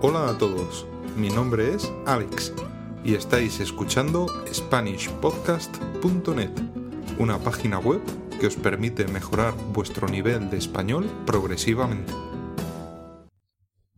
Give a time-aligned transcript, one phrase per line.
[0.00, 2.52] Hola a todos, mi nombre es Alex
[3.04, 6.52] y estáis escuchando SpanishPodcast.net,
[7.18, 8.00] una página web
[8.38, 12.12] que os permite mejorar vuestro nivel de español progresivamente.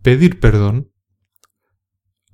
[0.00, 0.90] Pedir perdón.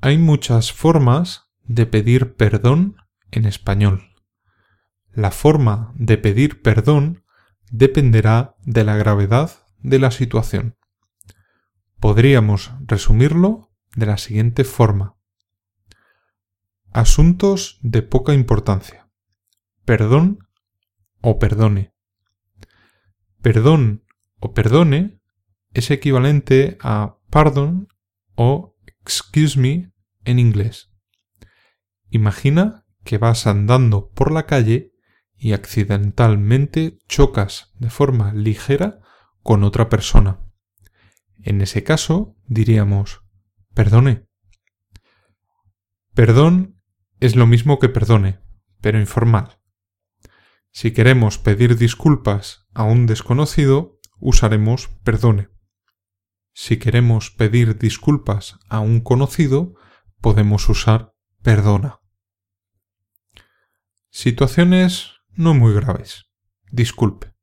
[0.00, 2.98] Hay muchas formas de pedir perdón
[3.32, 4.14] en español.
[5.12, 7.24] La forma de pedir perdón
[7.72, 10.76] dependerá de la gravedad de la situación.
[12.00, 15.16] Podríamos resumirlo de la siguiente forma.
[16.92, 19.10] Asuntos de poca importancia.
[19.84, 20.46] Perdón
[21.20, 21.94] o perdone.
[23.40, 24.04] Perdón
[24.40, 25.20] o perdone
[25.72, 27.88] es equivalente a pardon
[28.34, 29.92] o excuse me
[30.24, 30.90] en inglés.
[32.10, 34.92] Imagina que vas andando por la calle
[35.36, 39.00] y accidentalmente chocas de forma ligera
[39.42, 40.45] con otra persona.
[41.42, 43.22] En ese caso diríamos
[43.74, 44.26] perdone.
[46.14, 46.80] Perdón
[47.20, 48.40] es lo mismo que perdone,
[48.80, 49.60] pero informal.
[50.70, 55.48] Si queremos pedir disculpas a un desconocido, usaremos perdone.
[56.52, 59.74] Si queremos pedir disculpas a un conocido,
[60.20, 62.00] podemos usar perdona.
[64.10, 66.30] Situaciones no muy graves.
[66.70, 67.34] Disculpe.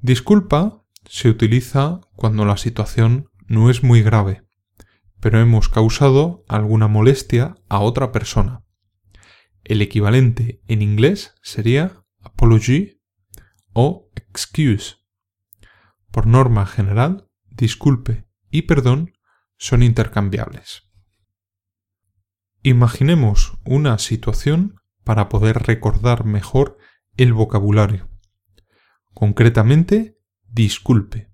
[0.00, 4.46] Disculpa se utiliza cuando la situación no es muy grave,
[5.20, 8.64] pero hemos causado alguna molestia a otra persona.
[9.64, 13.00] El equivalente en inglés sería apology
[13.72, 14.96] o excuse.
[16.10, 19.12] Por norma general, disculpe y perdón
[19.56, 20.84] son intercambiables.
[22.62, 26.76] Imaginemos una situación para poder recordar mejor
[27.16, 28.08] el vocabulario.
[29.14, 30.17] Concretamente,
[30.48, 31.30] disculpe.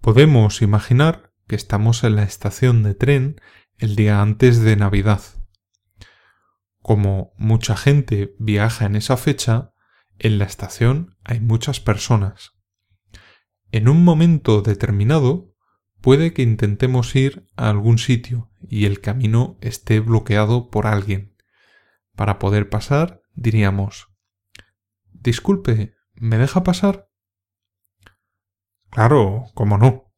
[0.00, 3.40] Podemos imaginar que estamos en la estación de tren
[3.78, 5.22] el día antes de Navidad.
[6.80, 9.72] Como mucha gente viaja en esa fecha,
[10.18, 12.52] en la estación hay muchas personas.
[13.70, 15.54] En un momento determinado,
[16.00, 21.36] puede que intentemos ir a algún sitio y el camino esté bloqueado por alguien.
[22.14, 24.08] Para poder pasar, diríamos
[25.12, 27.08] Disculpe, ¿me deja pasar?
[28.92, 30.12] Claro, cómo no.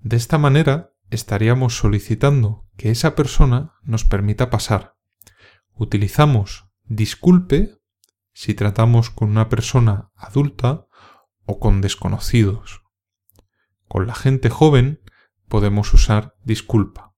[0.00, 4.96] De esta manera estaríamos solicitando que esa persona nos permita pasar.
[5.74, 7.78] Utilizamos disculpe
[8.32, 10.86] si tratamos con una persona adulta
[11.44, 12.82] o con desconocidos.
[13.86, 15.02] Con la gente joven
[15.46, 17.14] podemos usar disculpa.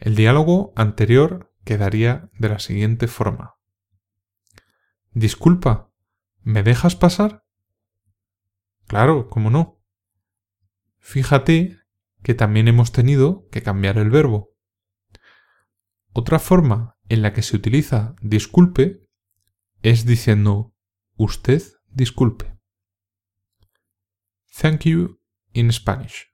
[0.00, 3.54] El diálogo anterior quedaría de la siguiente forma.
[5.12, 5.92] Disculpa,
[6.42, 7.44] ¿me dejas pasar?
[8.92, 9.80] Claro, ¿cómo no?
[10.98, 11.78] Fíjate
[12.22, 14.50] que también hemos tenido que cambiar el verbo.
[16.12, 19.08] Otra forma en la que se utiliza disculpe
[19.80, 20.74] es diciendo
[21.16, 22.54] usted disculpe.
[24.60, 25.22] Thank you
[25.54, 26.26] in Spanish.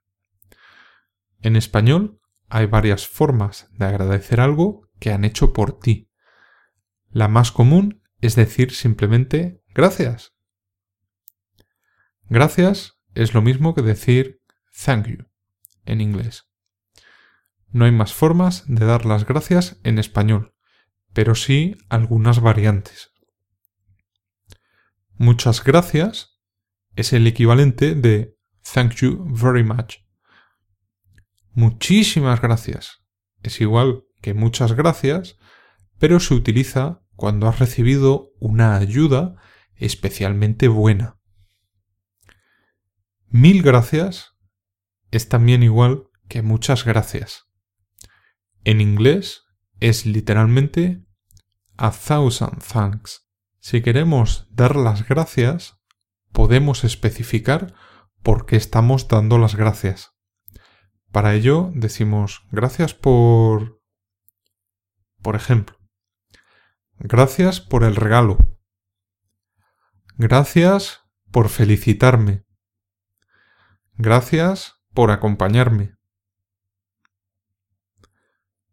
[1.42, 6.10] En español hay varias formas de agradecer algo que han hecho por ti.
[7.10, 10.37] La más común es decir simplemente gracias.
[12.28, 14.40] Gracias es lo mismo que decir
[14.84, 15.24] thank you
[15.84, 16.44] en inglés.
[17.70, 20.54] No hay más formas de dar las gracias en español,
[21.12, 23.10] pero sí algunas variantes.
[25.14, 26.38] Muchas gracias
[26.96, 28.36] es el equivalente de
[28.72, 29.96] thank you very much.
[31.52, 32.98] Muchísimas gracias
[33.42, 35.36] es igual que muchas gracias,
[35.98, 39.36] pero se utiliza cuando has recibido una ayuda
[39.76, 41.17] especialmente buena.
[43.30, 44.38] Mil gracias
[45.10, 47.44] es también igual que muchas gracias.
[48.64, 49.42] En inglés
[49.80, 51.04] es literalmente
[51.76, 53.28] a thousand thanks.
[53.60, 55.78] Si queremos dar las gracias,
[56.32, 57.74] podemos especificar
[58.22, 60.12] por qué estamos dando las gracias.
[61.12, 63.82] Para ello decimos gracias por...
[65.20, 65.76] Por ejemplo,
[66.98, 68.38] gracias por el regalo.
[70.16, 72.47] Gracias por felicitarme.
[74.00, 75.96] Gracias por acompañarme.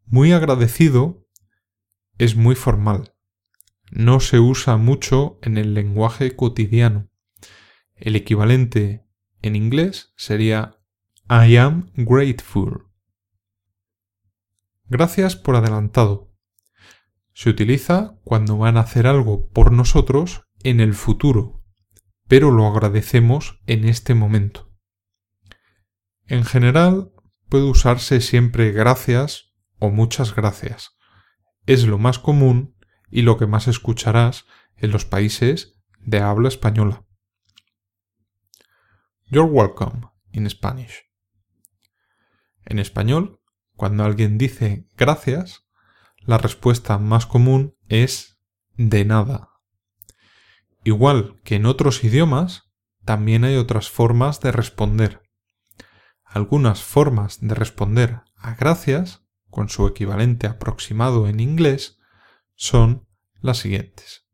[0.05, 1.27] Muy agradecido
[2.19, 3.15] es muy formal.
[3.89, 7.09] No se usa mucho en el lenguaje cotidiano.
[7.95, 9.07] El equivalente
[9.41, 10.79] en inglés sería
[11.27, 12.91] I am grateful.
[14.85, 16.35] Gracias por adelantado.
[17.33, 21.63] Se utiliza cuando van a hacer algo por nosotros en el futuro,
[22.27, 24.74] pero lo agradecemos en este momento.
[26.27, 27.11] En general,
[27.49, 30.97] puede usarse siempre gracias o muchas gracias.
[31.65, 32.75] Es lo más común
[33.11, 34.45] y lo que más escucharás
[34.77, 37.05] en los países de habla española.
[39.27, 41.03] You're welcome in Spanish.
[42.65, 43.41] En español,
[43.75, 45.67] cuando alguien dice gracias,
[46.19, 48.39] la respuesta más común es
[48.75, 49.49] de nada.
[50.83, 52.71] Igual que en otros idiomas,
[53.03, 55.24] también hay otras formas de responder.
[56.35, 61.97] Algunas formas de responder a gracias, con su equivalente aproximado en inglés,
[62.53, 63.07] son
[63.41, 64.27] las siguientes.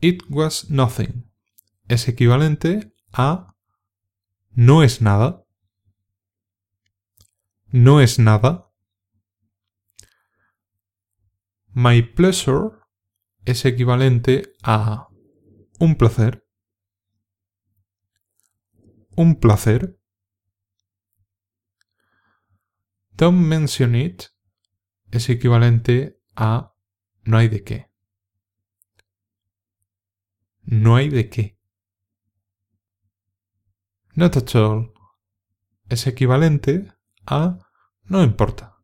[0.00, 1.30] It was nothing
[1.88, 3.54] es equivalente a
[4.52, 5.44] no es nada.
[7.66, 8.70] No es nada.
[11.72, 12.70] My pleasure
[13.44, 15.08] es equivalente a
[15.80, 16.46] un placer.
[19.16, 19.98] Un placer.
[23.16, 24.24] Don't mention it
[25.12, 26.74] es equivalente a
[27.22, 27.90] no hay de qué.
[30.62, 31.58] No hay de qué.
[34.14, 34.92] Not at all
[35.88, 36.92] es equivalente
[37.26, 37.58] a
[38.02, 38.78] no importa.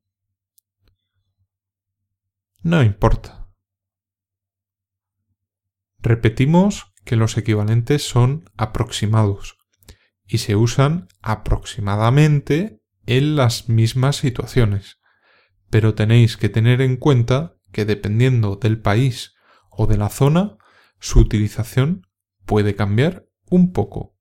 [2.63, 3.49] No importa.
[5.99, 9.59] Repetimos que los equivalentes son aproximados
[10.25, 12.80] y se usan aproximadamente
[13.11, 15.01] en las mismas situaciones,
[15.69, 19.35] pero tenéis que tener en cuenta que dependiendo del país
[19.69, 20.59] o de la zona,
[21.01, 22.07] su utilización
[22.47, 24.17] puede cambiar un poco.